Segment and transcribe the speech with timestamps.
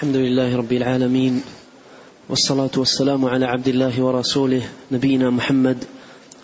[0.00, 1.42] الحمد لله رب العالمين
[2.28, 5.84] والصلاة والسلام على عبد الله ورسوله نبينا محمد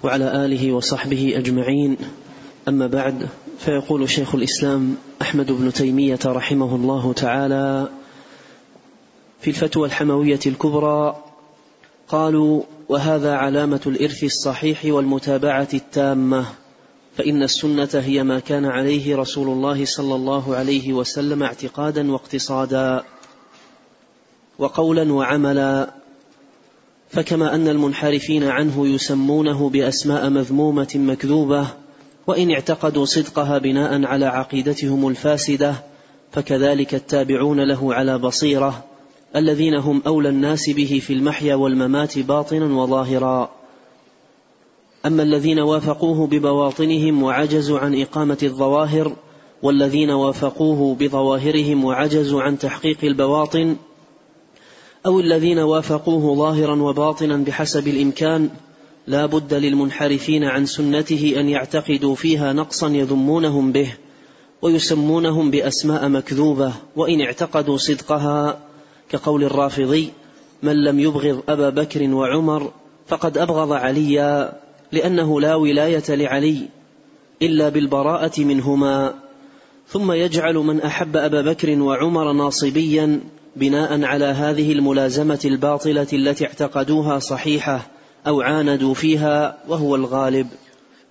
[0.02, 1.96] وعلى آله وصحبه أجمعين.
[2.68, 7.88] أما بعد فيقول شيخ الإسلام أحمد بن تيمية رحمه الله تعالى
[9.40, 11.16] في الفتوى الحموية الكبرى
[12.08, 16.46] قالوا وهذا علامة الإرث الصحيح والمتابعة التامة
[17.16, 23.04] فإن السنة هي ما كان عليه رسول الله صلى الله عليه وسلم اعتقادا واقتصادا
[24.58, 25.94] وقولا وعملا
[27.08, 31.66] فكما أن المنحرفين عنه يسمونه بأسماء مذمومة مكذوبة
[32.26, 35.74] وإن اعتقدوا صدقها بناء على عقيدتهم الفاسدة
[36.32, 38.84] فكذلك التابعون له على بصيرة
[39.36, 43.50] الذين هم أولى الناس به في المحيا والممات باطنا وظاهرا.
[45.06, 49.16] أما الذين وافقوه ببواطنهم وعجزوا عن إقامة الظواهر
[49.62, 53.76] والذين وافقوه بظواهرهم وعجزوا عن تحقيق البواطن
[55.06, 58.50] أو الذين وافقوه ظاهرا وباطنا بحسب الإمكان
[59.06, 63.92] لا بد للمنحرفين عن سنته أن يعتقدوا فيها نقصا يذمونهم به
[64.62, 68.58] ويسمونهم بأسماء مكذوبة وإن اعتقدوا صدقها
[69.08, 70.10] كقول الرافضي
[70.62, 72.72] من لم يبغض أبا بكر وعمر
[73.06, 74.52] فقد أبغض عليا
[74.92, 76.68] لأنه لا ولاية لعلي
[77.42, 79.14] إلا بالبراءة منهما
[79.88, 83.20] ثم يجعل من أحب أبا بكر وعمر ناصبيا
[83.56, 87.86] بناء على هذه الملازمة الباطلة التي اعتقدوها صحيحة
[88.26, 90.48] أو عاندوا فيها وهو الغالب.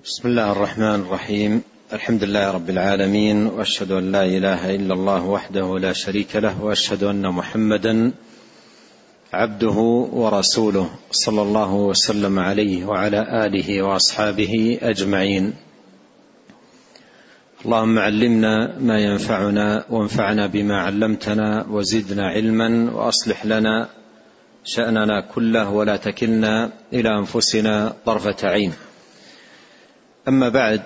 [0.06, 1.62] بسم الله الرحمن الرحيم.
[1.94, 7.04] الحمد لله رب العالمين وأشهد أن لا إله إلا الله وحده لا شريك له وأشهد
[7.04, 8.12] أن محمدا
[9.34, 15.54] عبده ورسوله صلى الله وسلم عليه وعلى آله وأصحابه أجمعين.
[17.66, 23.90] اللهم علمنا ما ينفعنا وانفعنا بما علمتنا وزدنا علما وأصلح لنا
[24.64, 28.74] شأننا كله ولا تكلنا إلى أنفسنا طرفة عين.
[30.28, 30.82] أما بعد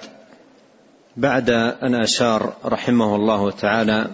[1.18, 1.50] بعد
[1.84, 4.07] أن أشار رحمه الله تعالى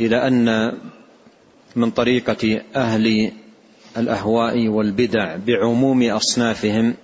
[0.00, 0.72] إلى أن
[1.76, 3.32] من طريقة أهل
[3.96, 6.94] الأهواء والبدع بعموم أصنافهم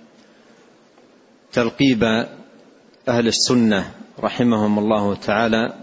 [1.53, 2.03] تلقيب
[3.07, 5.73] أهل السنة رحمهم الله تعالى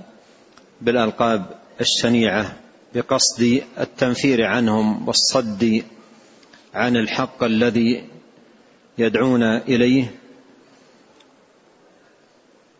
[0.80, 1.44] بالألقاب
[1.80, 2.56] الشنيعة
[2.94, 5.82] بقصد التنفير عنهم والصد
[6.74, 8.04] عن الحق الذي
[8.98, 10.14] يدعون إليه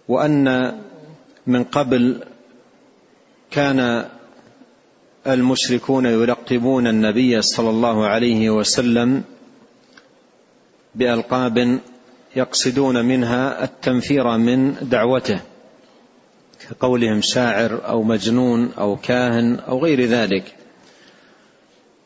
[0.08, 0.78] وأن
[1.46, 2.24] من قبل
[3.50, 4.08] كان
[5.26, 9.24] المشركون يلقبون النبي صلى الله عليه وسلم
[10.94, 11.80] بألقاب
[12.37, 15.41] يقصدون منها التنفير من دعوته
[16.60, 20.56] كقولهم شاعر أو مجنون أو كاهن أو غير ذلك.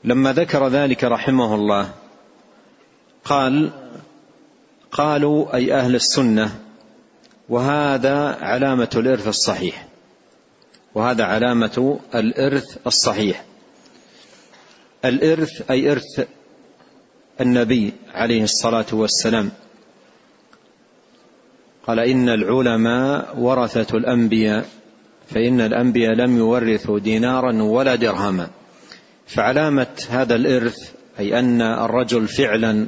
[0.05, 1.91] لما ذكر ذلك رحمه الله
[3.25, 3.71] قال
[4.93, 6.61] قالوا أي أهل السنة
[7.49, 9.87] وهذا علامة الإرث الصحيح
[10.95, 13.45] وهذا علامة الإرث الصحيح.
[15.05, 16.27] الإرث أي إرث
[17.41, 19.51] النبي عليه الصلاة والسلام.
[21.87, 24.67] قال إن العلماء ورثة الأنبياء
[25.31, 28.49] فإن الأنبياء لم يورثوا دينارا ولا درهما.
[29.27, 32.87] فعلامة هذا الإرث أي أن الرجل فعلا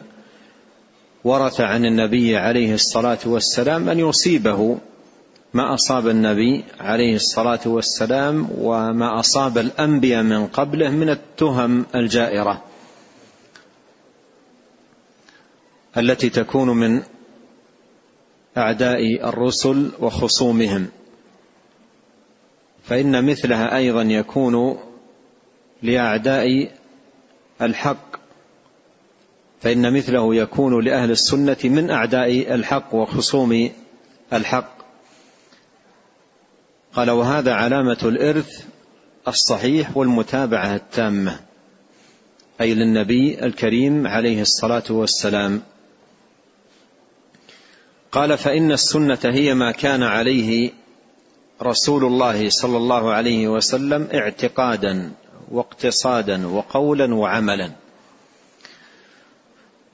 [1.25, 4.79] ورث عن النبي عليه الصلاة والسلام أن يصيبه
[5.55, 12.65] ما أصاب النبي عليه الصلاة والسلام وما أصاب الأنبياء من قبله من التهم الجائرة
[15.97, 17.03] التي تكون من
[18.59, 20.89] أعداء الرسل وخصومهم.
[22.85, 24.79] فإن مثلها أيضا يكون
[25.83, 26.71] لأعداء
[27.63, 28.17] الحق.
[29.61, 33.71] فإن مثله يكون لأهل السنة من أعداء الحق وخصوم
[34.33, 34.79] الحق.
[36.95, 38.65] قال وهذا علامة الإرث
[39.29, 41.41] الصحيح والمتابعة التامة
[42.61, 45.63] أي للنبي الكريم عليه الصلاة والسلام.
[48.13, 50.71] قال فإن السنة هي ما كان عليه
[51.63, 55.13] رسول الله صلى الله عليه وسلم اعتقادا
[55.51, 57.71] واقتصادا وقولا وعملا.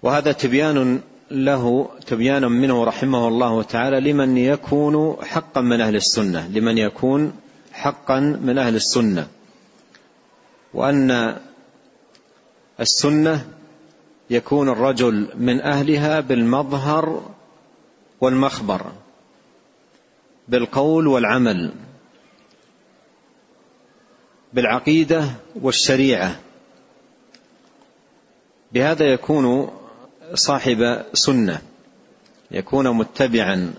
[0.03, 1.01] وهذا تبيان
[1.31, 7.33] له تبيان منه رحمه الله تعالى لمن يكون حقا من أهل السنة لمن يكون
[7.73, 9.29] حقا من أهل السنة.
[10.75, 11.37] وأن
[12.81, 13.47] السنة
[14.31, 17.34] يكون الرجل من أهلها بالمظهر
[18.21, 18.93] والمخبر
[20.49, 21.73] بالقول والعمل
[24.53, 25.31] بالعقيدة
[25.63, 26.41] والشريعة.
[28.73, 29.71] بهذا يكون
[30.35, 31.63] صاحب سنة
[32.51, 33.75] يكون متبعا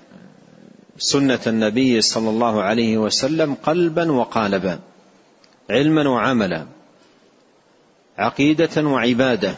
[0.97, 4.79] سنة النبي صلى الله عليه وسلم قلبا وقالبا
[5.69, 6.65] علما وعملا
[8.17, 9.55] عقيدة وعبادة.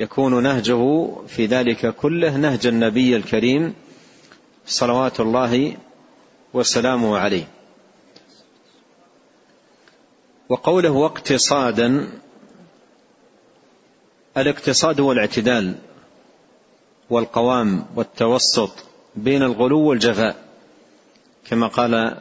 [0.00, 3.74] يكون نهجه في ذلك كله نهج النبي الكريم
[4.66, 5.76] صلوات الله
[6.54, 7.48] وسلامه عليه.
[10.48, 12.08] وقوله واقتصادا
[14.36, 15.74] الاقتصاد هو الاعتدال
[17.10, 18.70] والقوام والتوسط
[19.16, 20.36] بين الغلو والجفاء
[21.44, 22.16] كما قال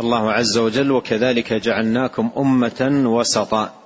[0.00, 3.83] الله عز وجل وكذلك جعلناكم أمة وسطا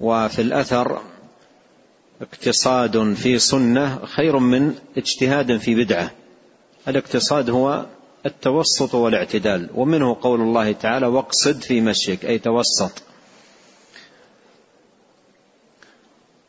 [0.00, 1.02] وفي الأثر
[2.22, 6.10] اقتصاد في سنة خير من اجتهاد في بدعة.
[6.88, 7.86] الاقتصاد هو
[8.26, 13.02] التوسط والاعتدال ومنه قول الله تعالى واقصد في مشيك أي توسط.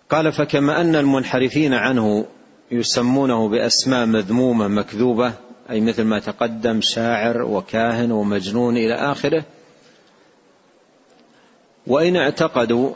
[0.09, 2.25] قال فكما أن المنحرفين عنه
[2.71, 5.33] يسمونه بأسماء مذمومة مكذوبة
[5.69, 9.43] أي مثل ما تقدم شاعر وكاهن ومجنون إلى آخره.
[11.87, 12.93] وإن اعتقدوا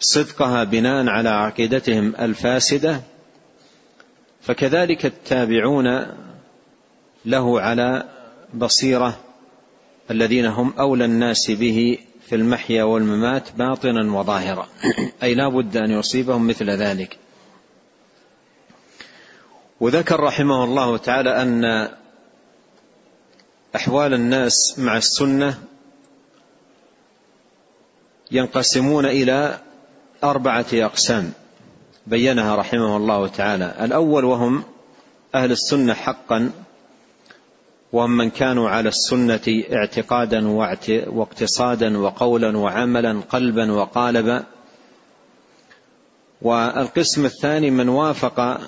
[0.00, 3.00] صدقها بناء على عقيدتهم الفاسدة
[4.40, 6.06] فكذلك التابعون
[7.24, 8.04] له على
[8.54, 9.18] بصيرة
[10.10, 11.98] الذين هم أولى الناس به
[12.28, 14.68] في المحيا والممات باطنا وظاهرا.
[15.22, 17.18] أي لا بد أن يصيبهم مثل ذلك.
[19.80, 21.88] وذكر رحمه الله تعالى أن
[23.76, 25.58] أحوال الناس مع السنة
[28.30, 29.58] ينقسمون إلى
[30.24, 31.32] أربعة أقسام
[32.06, 33.74] بينها رحمه الله تعالى.
[33.80, 34.62] الأول وهم
[35.34, 36.50] أهل السنة حقا
[37.92, 40.48] وهم من كانوا على السنة اعتقادا
[41.08, 44.44] واقتصادا وقولا وعملا قلبا وقالبا.
[46.42, 48.60] والقسم الثاني من وافق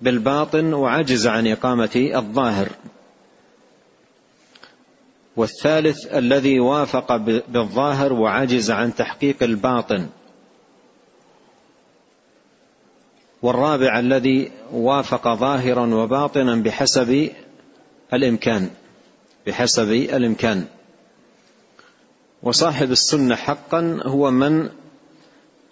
[0.00, 2.68] بالباطن وعجز عن إقامة الظاهر.
[5.36, 7.16] والثالث الذي وافق
[7.48, 10.06] بالظاهر وعجز عن تحقيق الباطن.
[13.42, 17.30] والرابع الذي وافق ظاهرا وباطنا بحسب
[18.14, 18.70] الإمكان
[19.46, 20.66] بحسب الإمكان.
[22.42, 24.70] وصاحب السنة حقا هو من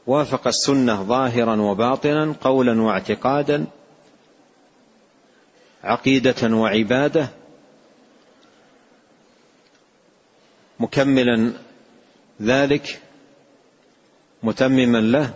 [0.07, 3.67] وافق السنة ظاهرا وباطنا قولا واعتقادا
[5.85, 7.29] عقيدة وعبادة
[10.81, 11.53] مكملا
[12.43, 13.01] ذلك
[14.43, 15.35] متمما له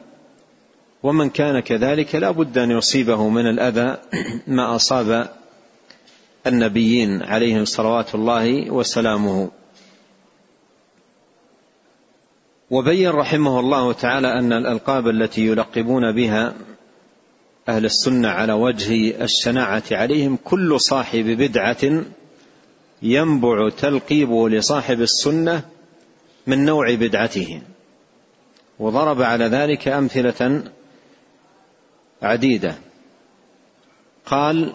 [1.02, 3.96] ومن كان كذلك لا بد أن يصيبه من الأذى
[4.46, 5.28] ما أصاب
[6.46, 9.50] النبيين عليهم صلوات الله وسلامه.
[12.70, 16.54] وبين رحمه الله تعالى أن الألقاب التي يلقبون بها
[17.68, 22.04] أهل السنة على وجه الشناعة عليهم كل صاحب بدعة
[23.02, 25.62] ينبع تلقيبه لصاحب السنة
[26.46, 27.62] من نوع بدعته.
[28.78, 30.62] وضرب على ذلك أمثلة
[32.22, 32.74] عديدة.
[34.26, 34.72] قال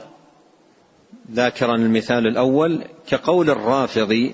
[1.32, 4.34] ذاكرا المثال الأول كقول الرافض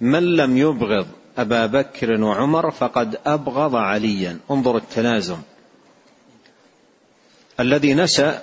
[0.00, 1.06] من لم يبغض
[1.38, 4.38] أبا بكر وعمر فقد أبغض عليا.
[4.50, 5.38] انظر التلازم.
[7.60, 8.42] الذي نشا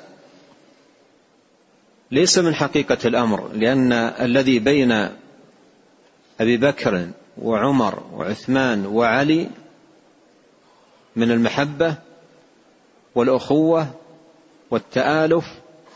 [2.12, 4.92] ليس من حقيقة الأمر لأن الذي بين
[6.40, 9.50] أبي بكر وعمر وعثمان وعلي
[11.16, 11.96] من المحبة
[13.20, 13.88] والأخوة
[14.72, 15.46] والتآلف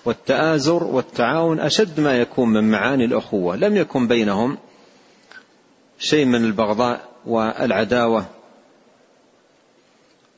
[0.06, 3.56] والتآزر والتعاون أشد ما يكون من معاني الأخوة.
[3.56, 4.58] لم يكن بينهم
[6.00, 8.26] شيء من البغضاء والعداوة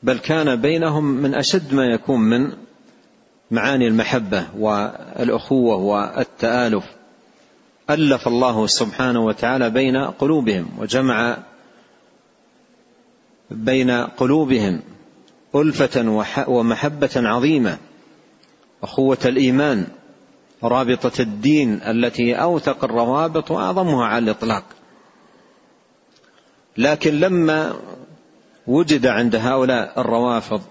[0.02, 2.52] بل كان بينهم من أشد ما يكون من
[3.50, 6.84] معاني المحبة والأخوة والتآلف.
[7.90, 11.38] ألف الله سبحانه وتعالى بين قلوبهم وجمع
[13.50, 14.82] بين قلوبهم.
[15.56, 17.78] ألفة ومحبة عظيمة
[18.82, 19.86] أخوة الإيمان
[20.62, 24.64] رابطة الدين التي أوثق الروابط وأعظمها على الإطلاق.
[26.78, 27.76] لكن لما
[28.66, 30.62] وجد عند هؤلاء الروافض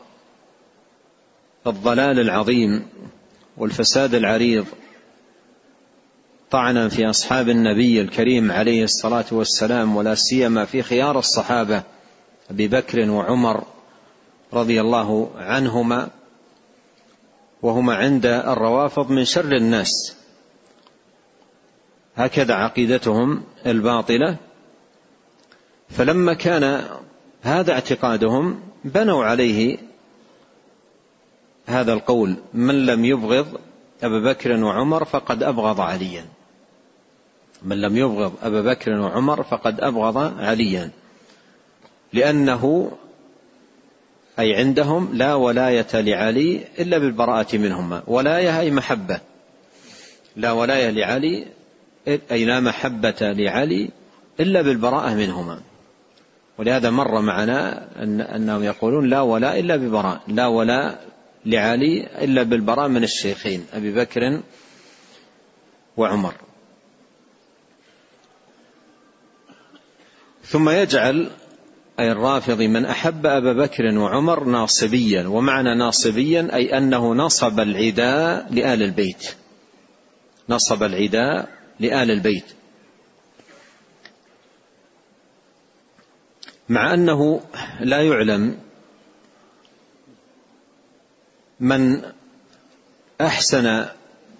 [1.67, 2.87] الضلال العظيم
[3.57, 4.65] والفساد العريض
[6.51, 11.83] طعنا في أصحاب النبي الكريم عليه الصلاة والسلام ولا سيما في خيار الصحابة
[12.51, 13.63] أبي بكر وعمر
[14.55, 16.09] رضي الله عنهما
[17.61, 20.15] وهما عند الروافض من شر الناس.
[22.15, 24.37] هكذا عقيدتهم الباطلة.
[25.89, 26.85] فلما كان
[27.41, 29.77] هذا اعتقادهم بنوا عليه
[31.65, 33.47] هذا القول من لم يبغض
[34.03, 36.25] أبا بكر وعمر فقد أبغض عليا.
[37.63, 40.91] من لم يبغض أبا بكر وعمر فقد أبغض عليا.
[42.13, 42.91] لأنه
[44.39, 48.03] أي عندهم لا ولاية لعلي إلا بالبراءة منهما.
[48.07, 49.19] ولاية أي محبة.
[50.35, 51.47] لا ولاية لعلي
[52.31, 53.89] أي لا محبة لعلي
[54.39, 55.61] إلا بالبراءة منهما.
[56.57, 61.05] ولهذا مر معنا أن أنهم يقولون لا ولاء إلا ببراء لا ولاء
[61.45, 64.41] لعلي إلا بالبراء من الشيخين أبي بكر
[65.97, 66.33] وعمر.
[70.43, 71.29] ثم يجعل
[71.99, 78.83] أي الرافضي من أحب أبا بكر وعمر ناصبيا ومعنى ناصبيا أي أنه نصب العداء لآل
[78.83, 79.35] البيت.
[80.49, 81.49] نصب العداء
[81.79, 82.45] لآل البيت.
[86.69, 87.41] مع أنه
[87.79, 88.57] لا يعلم
[91.59, 92.01] من
[93.21, 93.85] أحسن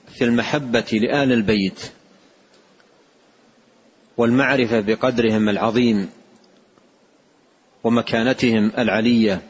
[0.08, 1.92] في المحبة لآل البيت
[4.18, 6.10] والمعرفة بقدرهم العظيم
[7.86, 9.42] ومكانتهم العلية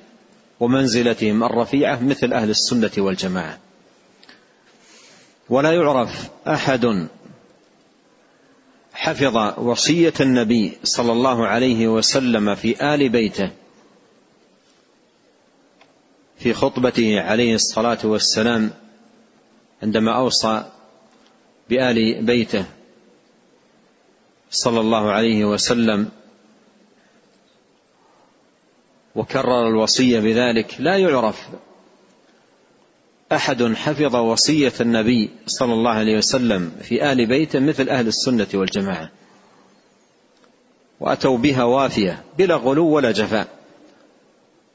[0.60, 3.60] ومنزلتهم الرفيعة مثل أهل السنة والجماعة.
[5.50, 7.08] ولا يعرف أحد
[8.94, 13.52] حفظ وصية النبي صلى الله عليه وسلم في آل بيته
[16.38, 18.72] في خطبته عليه الصلاة والسلام
[19.84, 20.66] عندما أوصى
[21.70, 22.66] بآل بيته
[24.52, 26.10] صلى الله عليه وسلم
[29.16, 30.76] وكرر الوصية بذلك.
[30.80, 31.48] لا يعرف
[33.32, 39.10] أحد حفظ وصية النبي صلى الله عليه وسلم في آل بيته مثل أهل السنة والجماعة.
[41.00, 43.48] وأتوا بها وافية بلا غلو ولا جفاء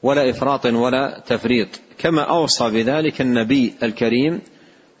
[0.03, 1.67] ولا إفراط ولا تفريط.
[1.97, 4.41] كما أوصى بذلك النبي الكريم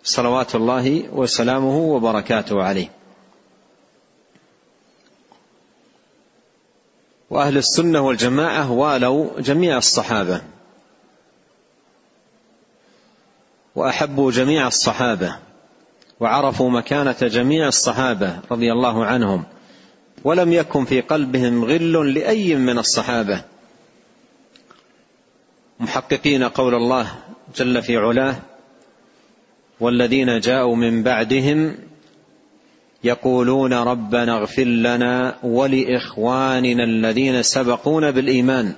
[0.03, 3.00] صلوات الله وسلامه وبركاته عليه.
[7.31, 10.41] وأهل السنة والجماعة والوا جميع الصحابة.
[13.75, 15.35] وأحبوا جميع الصحابة.
[16.19, 19.43] وعرفوا مكانة جميع الصحابة رضي الله عنهم.
[20.23, 23.43] ولم يكن في قلبهم غل لأي من الصحابة.
[25.79, 27.15] محققين قول الله
[27.55, 28.35] جل في علاه
[29.79, 31.77] والذين جاءوا من بعدهم
[33.03, 38.73] يقولون ربنا اغفر لنا ولإخواننا الذين سبقونا بالإيمان.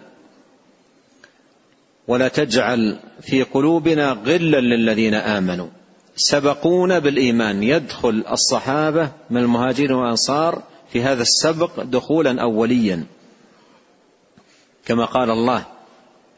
[2.08, 5.68] ولا تجعل في قلوبنا غلا للذين آمنوا.
[6.16, 7.64] سبقونا بالإيمان.
[7.64, 13.04] يدخل الصحابة من المهاجرين والأنصار في هذا السبق دخولا أوليا.
[14.86, 15.66] كما قال الله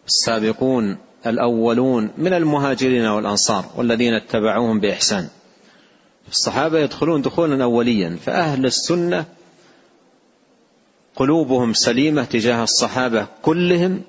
[0.08, 5.28] السابقون الأولون من المهاجرين والأنصار والذين اتبعوهم بإحسان.
[6.30, 9.26] الصحابة يدخلون دخولا اوليا فأهل السنة
[11.16, 14.02] قلوبهم سليمة تجاه الصحابة كلهم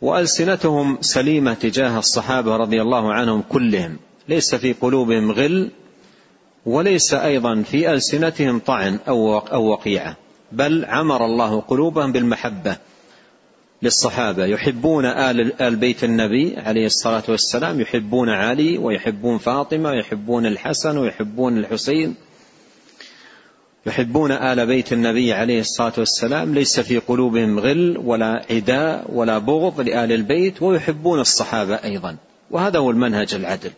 [0.00, 3.96] وألسنتهم سليمة تجاه الصحابة رضي الله عنهم كلهم.
[4.28, 5.70] ليس في قلوبهم غل
[6.66, 10.16] وليس أيضا في ألسنتهم طعن أو وقيعة
[10.52, 12.76] بل عمر الله قلوبهم بالمحبة.
[13.82, 14.46] للصحابة.
[14.46, 21.58] يحبون آل ال بيت النبي عليه الصلاة والسلام يحبون علي ويحبون فاطمة ويحبون الحسن ويحبون
[21.58, 22.14] الحسين.
[23.86, 26.54] يحبون آل بيت النبي عليه الصلاة والسلام.
[26.54, 32.16] ليس في قلوبهم غل ولا عداء ولا بغض لآل البيت ويحبون الصحابة أيضا.
[32.50, 33.70] وهذا هو المنهج العدل.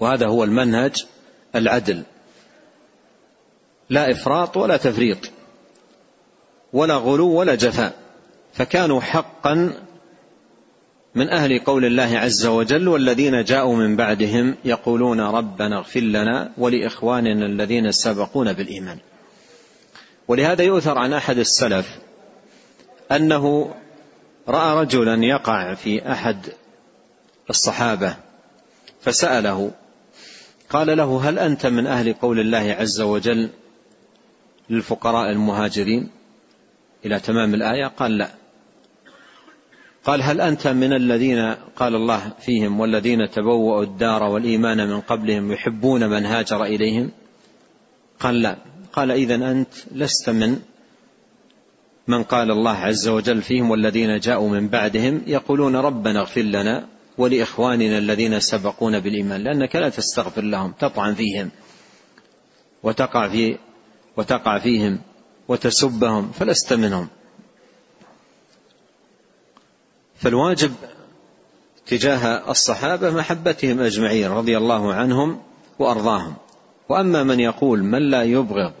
[0.00, 1.06] وهذا هو المنهج
[1.54, 2.02] العدل.
[3.90, 5.18] لا إفراط ولا تفريط
[6.72, 8.01] ولا غلو ولا جفاء.
[8.52, 9.72] فكانوا حقا
[11.14, 17.46] من أهل قول الله عز وجل والذين جاءوا من بعدهم يقولون ربنا اغفر لنا ولإخواننا
[17.46, 18.98] الذين سبقونا بالإيمان.
[20.28, 21.98] ولهذا يؤثر عن أحد السلف
[23.12, 23.74] أنه
[24.48, 26.46] رأى رجلا يقع في أحد
[27.50, 28.16] الصحابة
[29.00, 29.70] فسأله
[30.70, 33.50] قال له هل أنت من أهل قول الله عز وجل
[34.70, 36.10] للفقراء المهاجرين
[37.04, 38.41] إلى تمام الآية؟ قال لا.
[40.04, 46.08] قال هل أنت من الذين قال الله فيهم والذين تبوأوا الدار والإيمان من قبلهم يحبون
[46.08, 47.10] من هاجر إليهم؟
[48.20, 48.56] قال لا.
[48.92, 50.58] قال إذا أنت لست من
[52.08, 56.86] من قال الله عز وجل فيهم والذين جاءوا من بعدهم يقولون ربنا اغفر لنا
[57.18, 61.50] ولإخواننا الذين سبقونا بالإيمان لأنك لا تستغفر لهم تطعن فيهم
[62.82, 63.58] وتقع في
[64.16, 64.98] وتقع فيهم
[65.48, 67.08] وتسبهم فلست منهم.
[70.22, 70.72] فالواجب
[71.86, 75.40] تجاه الصحابة محبتهم أجمعين رضي الله عنهم
[75.78, 76.34] وأرضاهم.
[76.88, 78.72] وأما من يقول من لا يبغض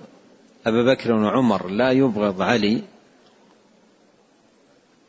[0.66, 2.82] أبا بكر وعمر لا يبغض علي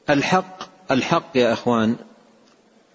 [0.09, 1.95] الحق الحق يا أخوان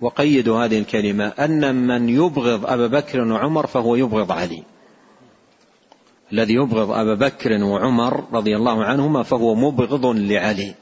[0.00, 4.62] وقيدوا هذه الكلمة أن من يبغض أبا بكر وعمر فهو يبغض علي.
[6.32, 10.74] الذي يبغض أبا بكر وعمر رضي الله عنهما فهو مبغض لعلي.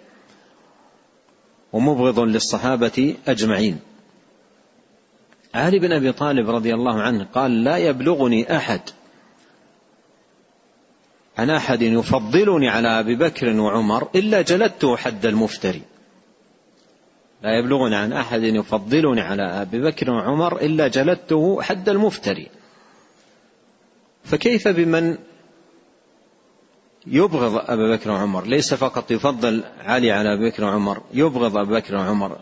[1.76, 3.78] ومبغض للصحابة أجمعين.
[5.54, 8.80] علي بن أبي طالب رضي الله عنه قال لا يبلغني أحد
[11.38, 15.83] عن أحد يفضلني على أبي بكر وعمر إلا جلدته حد المفتري.
[17.42, 22.49] لا يبلغني عن أحد يفضلني على أبي بكر وعمر إلا جلدته حد المفتري.
[24.25, 25.18] فكيف بمن
[27.07, 28.47] يبغض أبا بكر وعمر.
[28.47, 32.39] ليس فقط يفضل علي على أبي بكر وعمر يبغض أبا بكر وعمر.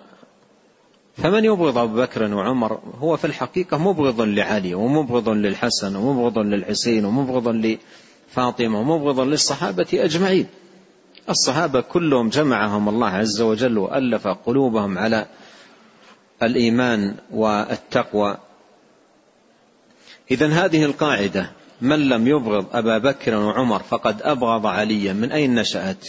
[1.17, 7.49] فمن يبغض أبو بكر وعمر؟ هو في الحقيقة مبغض لعلي ومبغض للحسن ومبغض للحسين ومبغض
[7.49, 10.47] لفاطمة ومبغض للصحابة أجمعين.
[11.29, 15.27] الصحابة كلهم جمعهم الله عز وجل وألف قلوبهم على
[16.43, 18.37] الإيمان والتقوى.
[20.31, 21.51] إذا هذه القاعدة
[21.81, 26.09] من لم يبغض أبا بكر وعمر فقد أبغض عليا من أين نشأت؟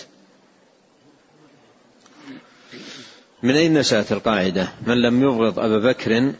[3.44, 6.34] من أين نشأت القاعدة؟ من لم يبغض أبا بكر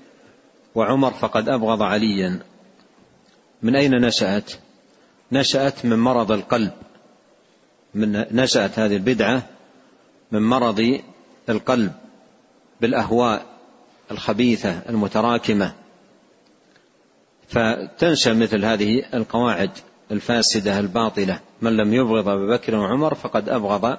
[0.76, 2.40] وعمر فقد أبغض عليا.
[3.62, 4.52] من أين نشأت؟
[5.32, 6.72] نشأت من مرض القلب.
[7.94, 9.44] من نشأت هذه البدعة
[10.32, 11.00] من مرض
[11.50, 11.92] القلب
[12.82, 13.46] بالأهواء
[14.12, 15.85] الخبيثة المتراكمة.
[17.48, 19.70] فتنشأ مثل هذه القواعد
[20.12, 21.40] الفاسدة الباطلة.
[21.62, 23.98] من لم يبغض أبا بكر وعمر فقد أبغض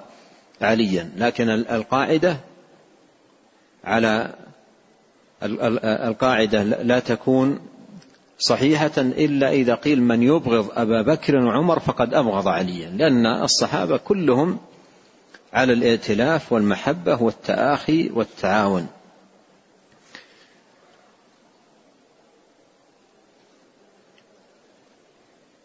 [0.61, 1.09] عليا.
[1.17, 2.37] لكن القاعدة
[3.83, 4.33] على
[5.83, 7.59] القاعدة لا تكون
[8.39, 12.89] صحيحة إلا إذا قيل من يبغض أبا بكر وعمر فقد أبغض عليا.
[12.89, 14.59] لأن الصحابة كلهم
[15.53, 18.87] على الائتلاف والمحبة والتآخي والتعاون.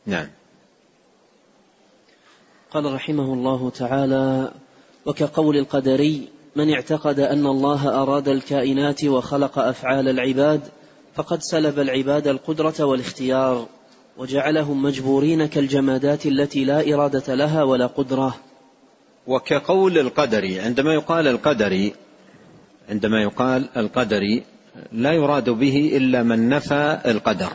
[0.07, 0.29] نعم.
[2.71, 4.53] قال رحمه الله تعالى
[5.07, 10.61] وكقول القدري من اعتقد أن الله أراد الكائنات وخلق أفعال العباد
[11.15, 13.67] فقد سلب العباد القدرة والاختيار
[14.19, 18.35] وجعلهم مجبورين كالجمادات التي لا إرادة لها ولا قدرة.
[19.27, 21.95] وكقول القدري عندما يقال القدري
[22.89, 24.43] عندما يقال القدري
[24.93, 27.53] لا يراد به إلا من نفى القدر.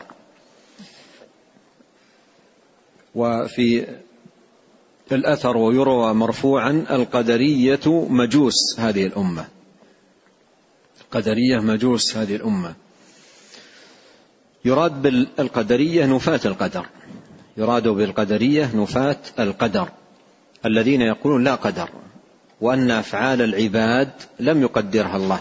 [3.18, 3.86] وفي
[5.12, 9.48] الأثر ويروى مرفوعا القدرية مجوس هذه الأمة.
[11.00, 12.74] القدرية مجوس هذه الأمة.
[14.64, 16.86] يراد بالقدرية نفاة القدر.
[17.56, 19.88] يراد بالقدرية نفاة القدر.
[20.66, 21.88] الذين يقولون لا قدر
[22.60, 25.40] وأن أفعال العباد لم يقدرها الله.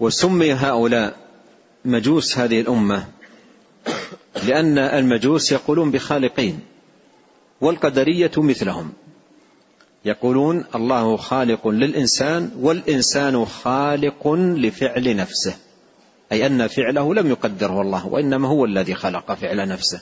[0.00, 1.16] وسمي هؤلاء
[1.84, 3.06] مجوس هذه الأمة
[4.44, 6.60] لأن المجوس يقولون بخالقين
[7.60, 8.92] والقدرية مثلهم.
[10.04, 15.56] يقولون الله خالق للإنسان والإنسان خالق لفعل نفسه.
[16.32, 20.00] أي أن فعله لم يقدره الله وإنما هو الذي خلق فعل نفسه.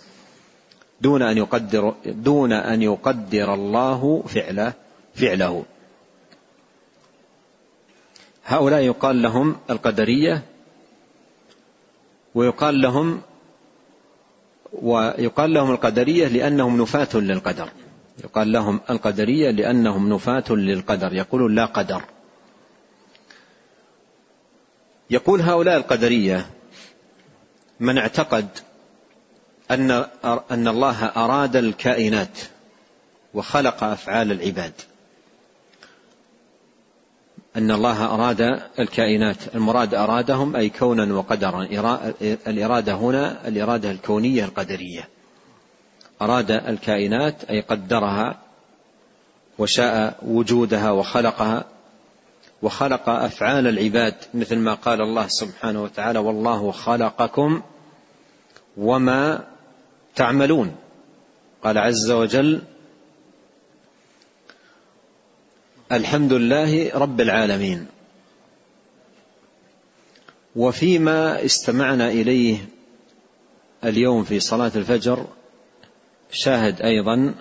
[1.01, 4.73] دون أن يقدر دون أن يقدر الله فعله
[5.15, 5.65] فعله.
[8.45, 10.43] هؤلاء يقال لهم القدرية
[12.35, 13.21] ويقال لهم
[14.73, 17.69] ويقال لهم القدرية لأنهم نفاة للقدر.
[18.25, 21.13] يقال لهم القدرية لأنهم نفاة للقدر.
[21.13, 22.03] يقولون لا قدر.
[25.11, 26.47] يقول هؤلاء القدرية
[27.81, 28.49] من اعتقد
[29.71, 29.91] أن
[30.51, 32.39] أن الله أراد الكائنات
[33.35, 34.73] وخلق أفعال العباد.
[37.57, 41.69] أن الله أراد الكائنات المراد أرادهم أي كونا وقدرا.
[42.47, 45.09] الإرادة هنا الإرادة الكونية القدرية.
[46.23, 48.39] أراد الكائنات أي قدرها
[49.59, 51.65] وشاء وجودها وخلقها
[52.63, 57.63] وخلق أفعال العباد مثل ما قال الله سبحانه وتعالى والله خلقكم
[58.77, 59.45] وما
[60.17, 60.77] تعملون
[61.65, 62.63] قال عز وجل
[65.93, 67.87] الحمد لله رب العالمين.
[70.57, 72.69] وفيما استمعنا إليه
[73.85, 75.27] اليوم في صلاة الفجر
[76.33, 77.35] شاهد أيضا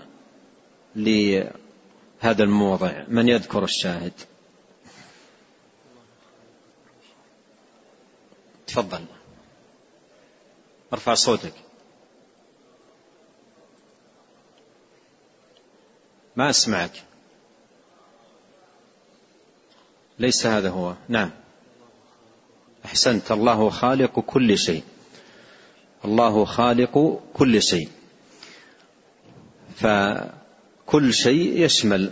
[0.96, 3.04] لهذا الموضع.
[3.08, 4.14] من يذكر الشاهد؟
[8.68, 9.06] تفضل.
[10.94, 11.54] ارفع صوتك.
[16.36, 17.09] ما أسمعك.
[20.20, 20.94] ليس هذا هو.
[21.10, 21.30] نعم.
[22.86, 23.32] أحسنت.
[23.32, 24.84] الله خالق كل شيء.
[26.06, 27.90] الله خالق كل شيء.
[29.76, 32.12] فكل شيء يشمل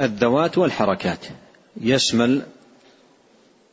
[0.00, 1.26] الذوات والحركات.
[1.80, 2.42] يشمل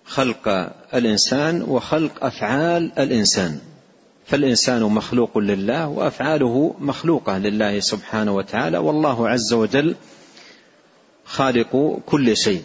[0.05, 0.47] خلق
[0.93, 3.59] الإنسان وخلق أفعال الإنسان.
[4.25, 8.77] فالإنسان مخلوق لله وأفعاله مخلوقة لله سبحانه وتعالى.
[8.77, 9.95] والله عز وجل
[11.25, 12.63] خالق كل شيء.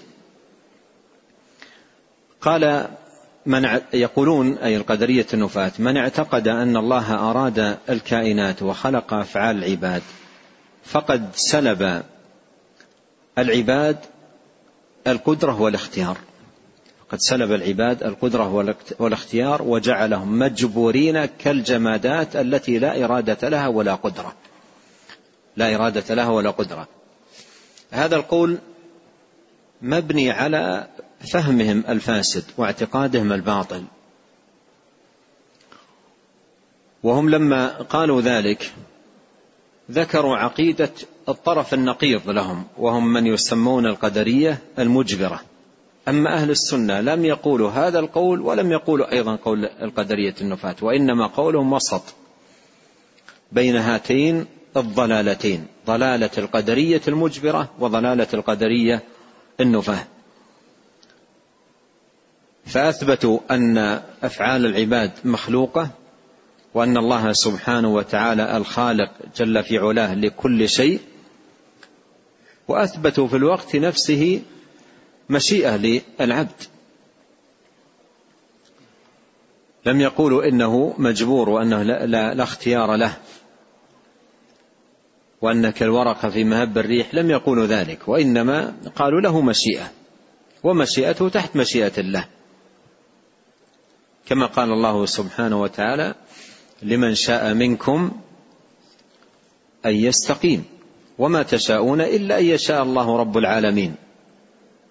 [2.45, 2.89] قال
[3.47, 10.03] من يقولون أي القدرية النفاة من اعتقد أن الله أراد الكائنات وخلق أفعال العباد
[10.85, 12.03] فقد سلب
[13.39, 13.97] العباد
[15.07, 16.19] القدرة والاختيار.
[17.11, 24.35] قد سلب العباد القدرة والاختيار وجعلهم مجبورين كالجمادات التي لا إرادة لها ولا قدرة.
[25.57, 26.89] لا إرادة لها ولا قدرة.
[27.91, 28.59] هذا القول
[29.83, 30.87] مبني على
[31.25, 33.85] فهمهم الفاسد واعتقادهم الباطل.
[37.03, 38.73] وهم لما قالوا ذلك
[39.91, 40.91] ذكروا عقيدة
[41.29, 45.41] الطرف النقيض لهم وهم من يسمون القدرية المجبرة.
[46.09, 51.73] أما أهل السنة لم يقولوا هذا القول ولم يقولوا أيضا قول القدرية النفاه وإنما قولهم
[51.73, 52.03] وسط
[53.53, 59.03] بين هاتين الضلالتين ضلالة القدرية المجبرة وضلالة القدرية
[59.61, 60.07] النفاه
[62.66, 63.79] فأثبتوا أن
[64.22, 65.90] أفعال العباد مخلوقة
[66.74, 71.00] وأن الله سبحانه وتعالى الخالق جل في علاه لكل شيء
[72.68, 74.42] وأثبتوا في الوقت نفسه
[75.31, 76.62] مشيئة للعبد.
[79.87, 83.16] لم يقولوا إنه مجبور وأنه لا, لا, لا اختيار له
[85.42, 89.92] وأن كالورقه في مهب الريح لم يقولوا ذلك وإنما قالوا له مشيئة
[90.62, 92.24] ومشيئته تحت مشيئة الله.
[94.27, 96.15] كما قال الله سبحانه وتعالى
[96.83, 98.13] لمن شاء منكم
[99.87, 100.65] أن يستقيم
[101.19, 103.95] وما تشاءون إلا أن يشاء الله رب العالمين.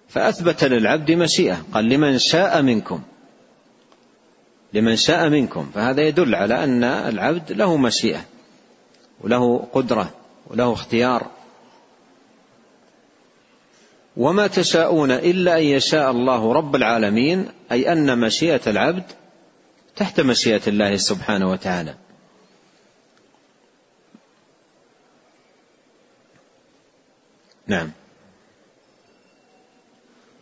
[0.08, 3.00] فأثبت للعبد مشيئة قال لمن شاء منكم
[4.72, 5.70] لمن شاء منكم.
[5.74, 8.20] فهذا يدل على أن العبد له مشيئة
[9.20, 10.10] وله قدرة
[10.46, 11.30] وله اختيار.
[14.16, 19.04] وما تشاءون إلا أن يشاء الله رب العالمين أي أن مشيئة العبد
[19.96, 21.94] تحت مشيئة الله سبحانه وتعالى.
[27.66, 27.90] نعم.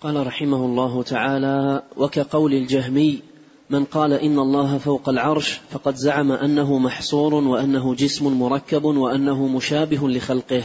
[0.00, 3.22] قال رحمه الله تعالى وكقول الجهمي
[3.70, 10.08] من قال إن الله فوق العرش فقد زعم أنه محصور وأنه جسم مركب وأنه مشابه
[10.08, 10.62] لخلقه.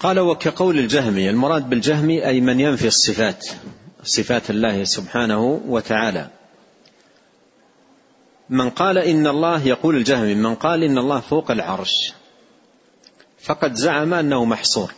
[0.00, 3.46] قال وكقول الجهمي المراد بالجهمي أي من ينفي الصفات
[4.04, 6.30] صفات الله سبحانه وتعالى.
[8.50, 12.12] من قال إن الله يقول الجهمي من قال إن الله فوق العرش.
[13.38, 14.92] فقد زعم أنه محصور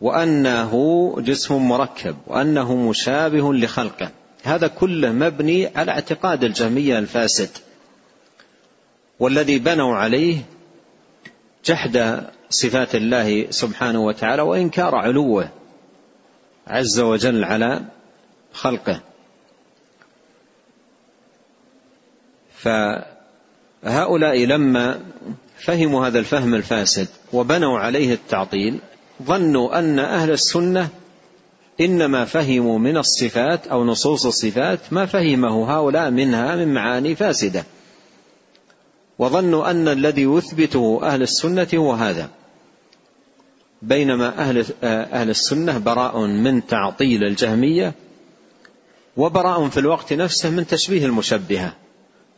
[0.00, 4.10] وأنه جسم مركب وأنه مشابه لخلقه.
[4.42, 7.50] هذا كله مبني على اعتقاد الجهمية الفاسد.
[9.20, 10.38] والذي بنوا عليه
[11.64, 15.48] جحد صفات الله سبحانه وتعالى وإنكار علوه
[16.66, 17.84] عز وجل على
[18.52, 19.00] خلقه.
[23.82, 25.00] فهؤلاء لما
[25.58, 28.78] فهموا هذا الفهم الفاسد وبنوا عليه التعطيل
[29.22, 30.88] ظنوا أن أهل السنة
[31.80, 37.64] إنما فهموا من الصفات أو نصوص الصفات ما فهمه هؤلاء منها من معاني فاسدة.
[39.18, 42.28] وظنوا أن الذي يثبته أهل السنة هو هذا.
[43.82, 47.94] بينما أهل أهل السنة براء من تعطيل الجهمية
[49.16, 51.72] وبراء في الوقت نفسه من تشبيه المشبهة.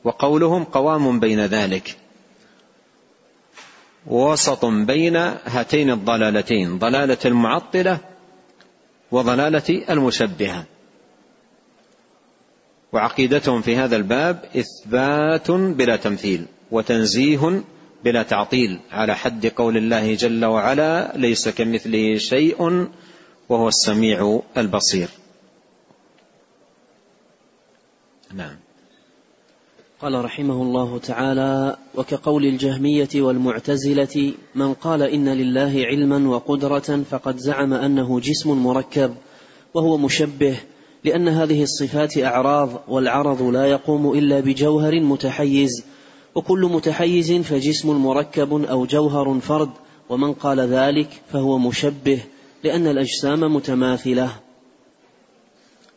[0.04, 1.96] وقولهم قوام بين ذلك.
[4.06, 7.98] وسط بين هاتين الضلالتين ضلالة المعطلة
[9.10, 10.64] وضلالة المشبهة.
[12.92, 17.62] وعقيدتهم في هذا الباب إثبات بلا تمثيل وتنزيه
[18.04, 22.88] بلا تعطيل على حد قول الله جل وعلا ليس كمثله شيء
[23.48, 25.08] وهو السميع البصير.
[28.34, 28.67] نعم.
[30.02, 37.74] قال رحمه الله تعالى وكقول الجهمية والمعتزلة من قال إن لله علما وقدرة فقد زعم
[37.74, 39.14] أنه جسم مركب
[39.74, 40.56] وهو مشبه
[41.04, 45.84] لأن هذه الصفات أعراض والعرض لا يقوم إلا بجوهر متحيز
[46.34, 49.70] وكل متحيز فجسم مركب أو جوهر فرد
[50.08, 52.20] ومن قال ذلك فهو مشبه
[52.64, 54.30] لأن الأجسام متماثلة.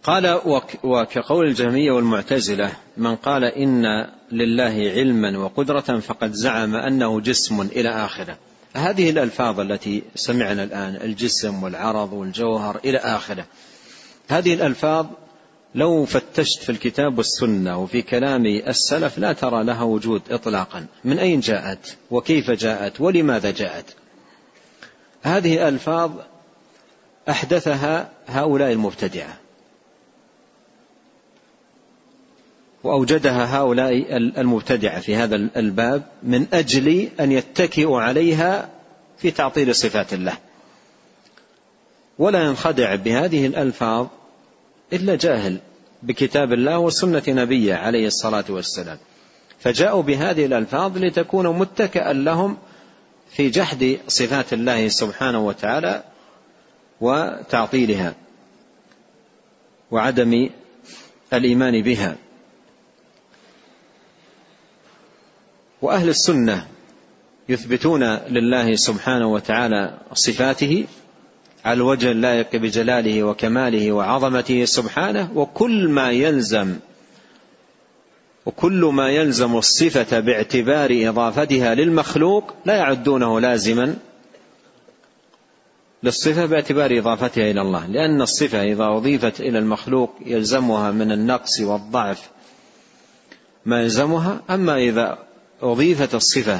[0.03, 0.41] قال
[0.83, 3.83] وكقول الجهمية والمعتزلة من قال إن
[4.31, 8.37] لله علما وقدرة فقد زعم أنه جسم إلى آخرة.
[8.75, 13.45] هذه الألفاظ التي سمعنا الآن الجسم والعرض والجوهر إلى آخرة.
[14.29, 15.05] هذه الألفاظ
[15.75, 20.85] لو فتشت في الكتاب والسنة وفي كلام السلف لا ترى لها وجود إطلاقا.
[21.03, 23.85] من أين جاءت؟ وكيف جاءت؟ ولماذا جاءت؟
[25.21, 26.11] هذه الألفاظ
[27.29, 29.37] أحدثها هؤلاء المبتدعة.
[32.83, 38.69] وأوجدها هؤلاء المبتدعة في هذا الباب من أجل أن يتكئوا عليها
[39.17, 40.37] في تعطيل صفات الله.
[42.19, 44.07] ولا ينخدع بهذه الألفاظ
[44.93, 45.57] إلا جاهل
[46.03, 48.97] بكتاب الله وسنة نبيه عليه الصلاة والسلام.
[49.59, 52.57] فجاءوا بهذه الألفاظ لتكون متكئا لهم
[53.31, 56.03] في جحد صفات الله سبحانه وتعالى
[57.01, 58.15] وتعطيلها
[59.91, 60.49] وعدم
[61.33, 62.15] الإيمان بها.
[65.81, 66.67] وأهل السنة
[67.49, 70.85] يثبتون لله سبحانه وتعالى صفاته
[71.65, 76.75] على الوجه اللائق بجلاله وكماله وعظمته سبحانه وكل ما يلزم
[78.45, 83.95] وكل ما يلزم الصفة باعتبار إضافتها للمخلوق لا يعدونه لازما
[86.03, 92.29] للصفة باعتبار إضافتها إلى الله لأن الصفة إذا أضيفت إلى المخلوق يلزمها من النقص والضعف
[93.65, 95.30] ما يلزمها أما إذا
[95.61, 96.59] أضيفت الصفة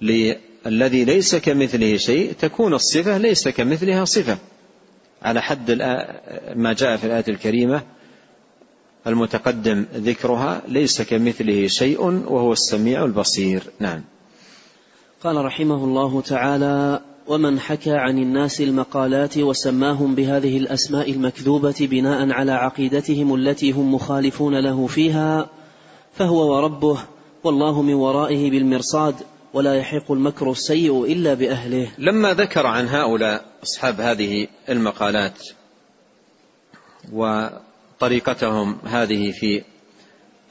[0.00, 4.38] للذي ليس كمثله شيء تكون الصفة ليس كمثلها صفة.
[5.22, 5.70] على حد
[6.56, 7.82] ما جاء في الآية الكريمة
[9.06, 13.62] المتقدم ذكرها ليس كمثله شيء وهو السميع البصير.
[13.80, 14.04] نعم.
[15.24, 22.52] قال رحمه الله تعالى ومن حكى عن الناس المقالات وسماهم بهذه الأسماء المكذوبة بناء على
[22.52, 25.50] عقيدتهم التي هم مخالفون له فيها
[26.14, 26.98] فهو وربه
[27.44, 29.14] والله من ورائه بالمرصاد
[29.54, 31.88] ولا يحق المكر السيء إلا بأهله.
[31.98, 35.38] لما ذكر عن هؤلاء أصحاب هذه المقالات
[37.12, 39.62] وطريقتهم هذه في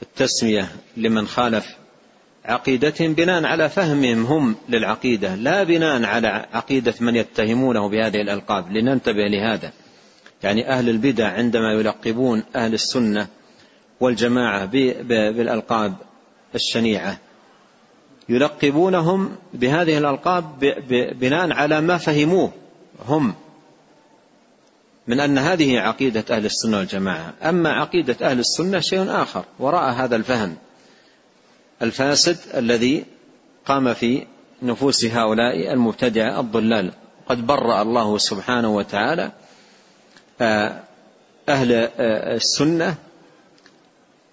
[0.02, 1.66] التسمية لمن خالف
[2.44, 8.72] عقيدتهم بناء على فهمهم هم للعقيدة لا بناء على عقيدة من يتهمونه بهذه الألقاب.
[8.72, 9.72] لننتبه لهذا.
[10.42, 13.26] يعني أهل البدع عندما يلقبون أهل السنة
[14.00, 14.66] والجماعة
[15.06, 15.94] بالألقاب
[16.54, 17.18] الشنيعة
[18.28, 20.58] يلقبونهم بهذه الألقاب
[21.20, 22.52] بناء على ما فهموه
[23.06, 23.34] هم
[25.06, 27.34] من أن هذه عقيدة أهل السنة والجماعة.
[27.42, 30.56] أما عقيدة أهل السنة شيء آخر وراء هذا الفهم
[31.82, 33.04] الفاسد الذي
[33.66, 34.26] قام في
[34.62, 36.92] نفوس هؤلاء المبتدعة الضلال.
[37.28, 39.32] قد برأ الله سبحانه وتعالى
[40.40, 40.80] آه،
[41.48, 42.94] أهل آه، السنة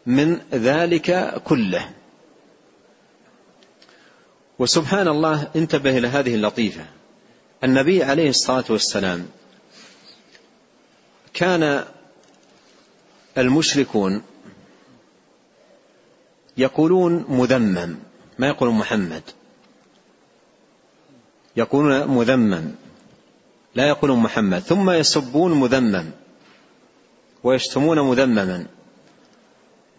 [0.06, 1.90] من ذلك كله.
[4.62, 6.86] وسبحان الله انتبه إلى هذه اللطيفة.
[7.64, 9.28] النبي عليه الصلاة والسلام
[11.34, 11.86] كان
[13.38, 14.22] المشركون
[16.58, 17.96] يقولون مذمم
[18.40, 19.24] ما يقولون محمد.
[21.58, 22.72] يقولون مذمم
[23.76, 24.60] لا يقولون محمد.
[24.60, 26.12] ثم يسبون مذمم
[27.44, 28.66] ويشتمون مذمما.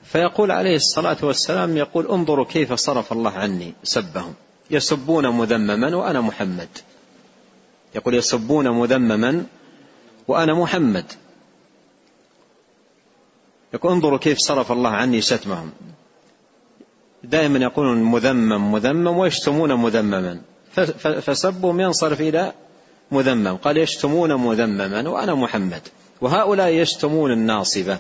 [0.05, 4.35] فيقول عليه الصلاة والسلام يقول انظروا كيف صرف الله عني سبهم.
[4.73, 6.69] يسبون مذمما وأنا محمد.
[7.95, 9.45] يقول يسبون مذمما
[10.29, 11.05] وأنا محمد.
[13.75, 15.71] يقول انظروا كيف صرف الله عني شتمهم
[17.25, 20.41] دائما يقولون مذمم مذمم ويشتمون مذمما.
[21.21, 22.53] فسبهم ينصرف إلى
[23.11, 23.57] مذمم.
[23.57, 25.83] قال يشتمون مذمما وأنا محمد.
[26.21, 27.99] وهؤلاء يشتمون الناصبة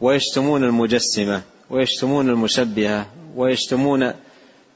[0.00, 4.12] ويشتمون المجسمة ويشتمون المشبهة ويشتمون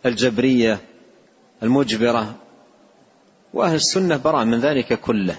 [0.07, 0.81] الجبرية
[1.63, 2.35] المجبرة
[3.55, 5.37] وأهل السنة براء من ذلك كله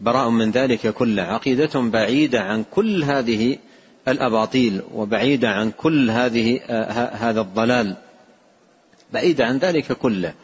[0.00, 3.58] براء من ذلك كله عقيدتهم بعيدة عن كل هذه
[4.08, 6.60] الأباطيل وبعيدة عن كل هذه
[7.12, 7.96] هذا الضلال
[9.12, 10.34] بعيدة عن ذلك كله.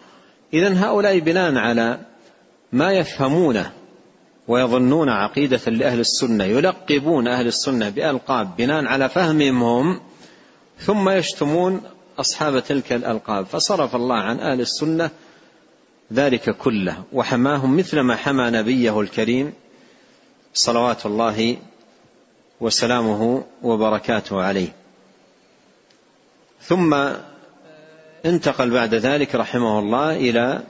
[0.54, 2.00] إذا هؤلاء بناء على
[2.72, 3.72] ما يفهمونه
[4.48, 10.00] ويظنون عقيدة لأهل السنة يلقبون أهل السنة بألقاب بناء على فهمهم هم
[10.78, 11.80] ثم يشتمون
[12.18, 15.11] أصحاب تلك الألقاب فصرف الله عن أهل السنة
[16.12, 19.52] ذلك كله وحماهم مثلما حمى نبيه الكريم
[20.55, 21.57] صلوات الله
[22.61, 24.72] وسلامه وبركاته عليه.
[26.62, 26.94] ثم
[28.26, 30.62] انتقل بعد ذلك رحمه الله إلى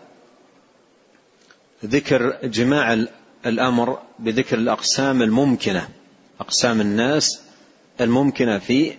[1.85, 3.07] ذكر جماع
[3.47, 5.89] الأمر بذكر الأقسام الممكنة
[6.41, 7.41] أقسام الناس
[8.01, 8.93] الممكنة في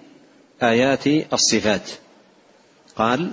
[0.63, 1.89] آيات الصفات.
[2.97, 3.31] قال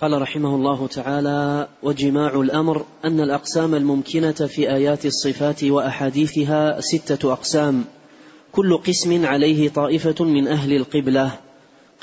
[0.00, 7.84] قال رحمه الله تعالى وجماع الأمر أن الأقسام الممكنة في آيات الصفات وأحاديثها ستة أقسام.
[8.52, 11.32] كل قسم عليه طائفة من أهل القبلة.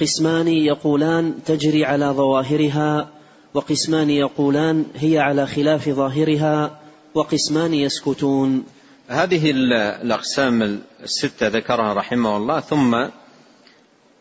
[0.01, 3.09] قسمان يقولان تجري على ظواهرها
[3.53, 6.79] وقسمان يقولان هي على خلاف ظاهرها
[7.15, 8.63] وقسمان يسكتون.
[9.07, 13.07] هذه الأقسام الستة ذكرها رحمه الله ثم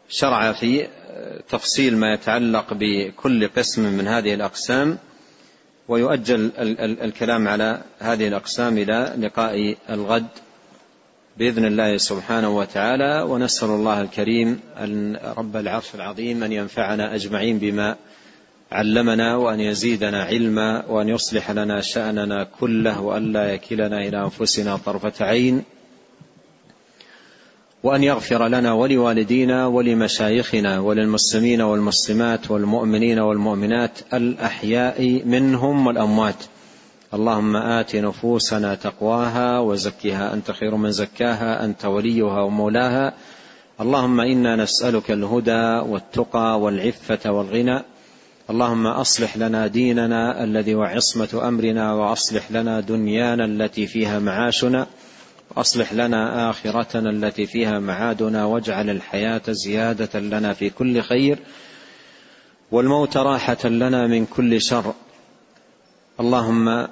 [0.08, 0.88] شرع في
[1.48, 4.98] تفصيل ما يتعلق بكل قسم من هذه الأقسام
[5.88, 6.50] ويؤجل
[7.02, 10.26] الكلام على هذه الأقسام إلى لقاء الغد
[11.36, 13.22] بإذن الله سبحانه وتعالى.
[13.22, 17.96] ونسأل الله الكريم أن رب العرش العظيم أن ينفعنا أجمعين بما
[18.72, 25.24] علمنا وأن يزيدنا علما وأن يصلح لنا شأننا كله وأن لا يكلنا إلى أنفسنا طرفة
[25.24, 25.64] عين.
[27.82, 36.44] وأن يغفر لنا ولوالدينا ولمشايخنا وللمسلمين والمسلمات والمؤمنين والمؤمنات الأحياء منهم والأموات.
[37.14, 43.12] اللهم آت نفوسنا تقواها وزكها أنت خير من زكاها أنت وليها ومولاها.
[43.80, 47.82] اللهم إنا نسألك الهدى والتقى والعفة والغنى.
[48.50, 54.86] اللهم أصلح لنا ديننا الذي وعصمه أمرنا وأصلح لنا دنيانا التي فيها معاشنا.
[55.56, 61.38] واصلح لنا آخرتنا التي فيها معادنا واجعل الحياة زيادة لنا في كل خير
[62.70, 64.94] والموت راحة لنا من كل شر.
[66.20, 66.86] اللهم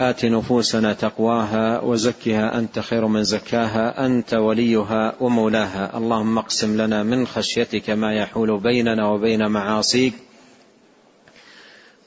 [0.00, 5.96] آت نفوسنا تقواها وزكها أنت خير من زكاها أنت وليها ومولاها.
[5.96, 10.14] اللهم اقسم لنا من خشيتك ما يحول بيننا وبين معاصيك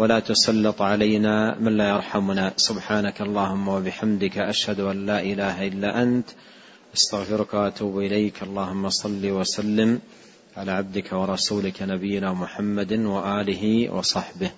[0.00, 2.52] ولا تسلط علينا من لا يرحمنا.
[2.56, 6.28] سبحانك اللهم وبحمدك أشهد أن لا إله إلا أنت.
[6.96, 8.42] أستغفرك وأتوب إليك.
[8.42, 10.00] اللهم صل وسلم
[10.56, 14.50] على عبدك ورسولك نبينا محمد وآله وصحبه.